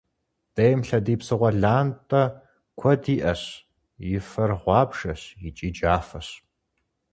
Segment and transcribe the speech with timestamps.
[0.55, 2.23] Дейм лъэдий псыгъуэ лантӏэ
[2.79, 3.41] куэд иӏэщ,
[4.17, 6.27] и фэр гъуабжэщ икӏи джафэщ.